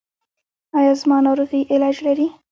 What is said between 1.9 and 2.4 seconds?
لري؟